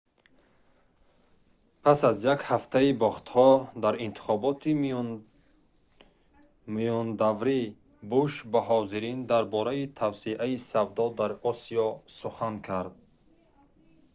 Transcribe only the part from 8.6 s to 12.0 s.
ҳозирин дар бораи тавсеаи савдо дар осиё